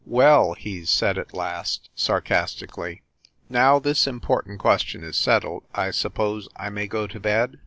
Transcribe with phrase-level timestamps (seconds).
[0.07, 3.03] "Well," he said at last, sarcastically,
[3.49, 7.59] "now this important ques tion is settled, I suppose I may go to bed